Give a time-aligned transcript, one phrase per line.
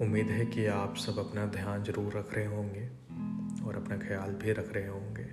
[0.00, 2.84] उम्मीद है कि आप सब अपना ध्यान ज़रूर रख रहे होंगे
[3.64, 5.26] और अपना ख्याल भी रख रहे होंगे।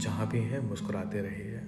[0.00, 1.60] जहाँ भी हैं, मुस्कुराते रहिए।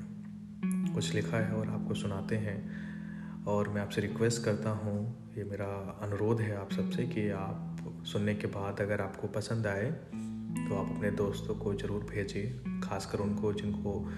[0.95, 5.99] कुछ लिखा है और आपको सुनाते हैं। और मैं आपसे रिक्वेस्ट करता हूँ, ये मेरा
[6.03, 10.97] अनुरोध है आप सबसे कि आप सुनने के बाद अगर आपको पसंद आए तो आप
[10.97, 14.11] अपने दोस्तों को ज़रूर भेजिए, खासकर उनको जिनको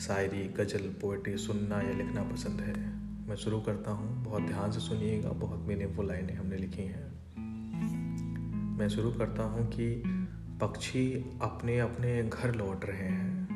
[0.00, 4.80] शायरी, गज़ल पोइट्री सुनना या लिखना पसंद है। मैं शुरू करता हूँ। बहुत ध्यान से
[4.80, 7.36] सुनिएगा, बहुत मीनिंगफुल लाइनें हमने लिखी हैं।
[8.78, 10.02] मैं शुरू करता हूँ कि
[10.60, 13.48] पक्षी अपने अपने घर लौट रहे हैं।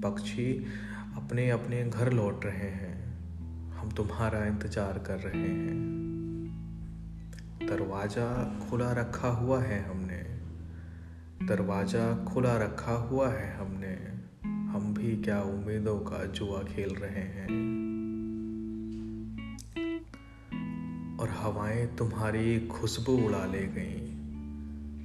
[0.00, 0.64] पक्षी
[1.16, 3.18] अपने अपने घर लौट रहे हैं।
[3.70, 5.78] हम तुम्हारा इंतज़ार कर रहे हैं।
[7.66, 10.22] दरवाज़ा खुला रखा हुआ है हमने।
[11.46, 13.94] दरवाज़ा खुला रखा हुआ है हमने।
[14.44, 17.93] हम भी क्या उम्मीदों का जुआ खेल रहे हैं।
[21.24, 24.02] और हवाएँ तुम्हारी खुशबू उड़ा ले गईं।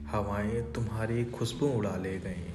[0.06, 2.54] हवाएँ तुम्हारी खुशबू उड़ा ले गईं।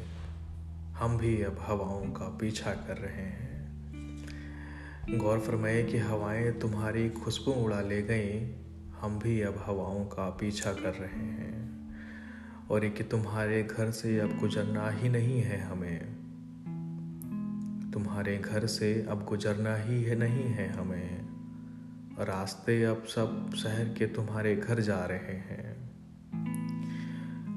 [0.94, 3.68] हम भी अब हवाओं का पीछा कर रहे हैं।
[5.18, 8.52] गौर फरमाए कि हवाएँ तुम्हारी खुशबू उड़ा ले गईं।
[9.00, 11.90] हम भी अब हवाओं का पीछा कर रहे हैं।
[12.70, 16.00] और ये कि तुम्हारे घर से अब गुजरना ही नहीं है हमें।
[17.92, 21.33] तुम्हारे घर से अब गुजरना ही है नहीं है हमें।
[22.20, 25.84] रास्ते अब सब शहर के तुम्हारे घर जा रहे हैं।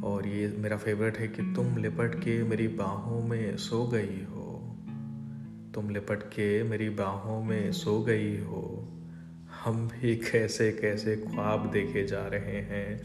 [0.01, 4.77] और ये मेरा फेवरेट है कि तुम लिपट के मेरी बाहों में सो गई हो।
[5.75, 8.93] तुम लिपट के मेरी बाहों में सो गई हो।
[9.63, 13.03] हम भी कैसे कैसे ख्वाब देखे जा रहे हैं।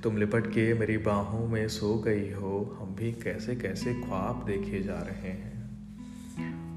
[0.00, 4.82] तुम लिपट के मेरी बाहों में सो गई हो। हम भी कैसे कैसे ख्वाब देखे
[4.82, 5.62] जा रहे हैं।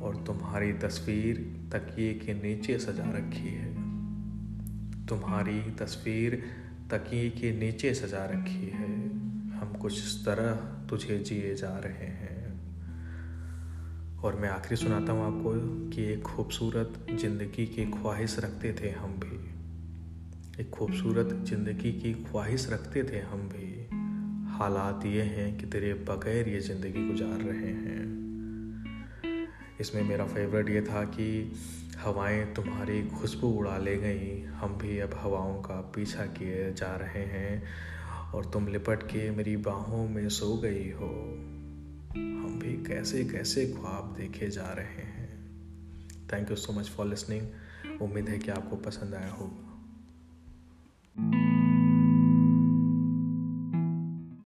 [0.02, 1.36] और तुम्हारी तस्वीर
[1.74, 3.75] तकिए के नीचे सजा रखी है।
[5.10, 6.36] तुम्हारी तस्वीर
[6.92, 8.90] तकिए के नीचे सजा रखी है।
[9.56, 10.52] हम कुछ इस तरह
[10.90, 12.34] तुझे जिए जा रहे हैं।
[14.24, 15.54] और मैं आखिरी सुनाता हूँ आपको
[15.90, 19.36] कि एक खूबसूरत ज़िंदगी की ख्वाहिश रखते थे हम भी।
[20.62, 23.72] एक खूबसूरत ज़िंदगी की ख्वाहिश रखते थे हम भी।
[24.58, 28.04] हालात ये हैं कि तेरे बगैर ये ज़िंदगी गुजार रहे हैं।
[29.82, 31.28] इसमें मेरा फेवरेट ये था कि
[32.06, 37.24] हवाएँ तुम्हारी खुशबू उड़ा ले गई। हम भी अब हवाओं का पीछा किए जा रहे
[37.26, 37.64] हैं
[38.34, 41.10] और तुम लिपट के मेरी बाहों में सो गई हो।
[42.16, 45.30] हम भी कैसे कैसे ख्वाब देखे जा रहे हैं।
[46.34, 49.75] Thank you so much for listening उम्मीद है कि आपको पसंद आया होगा।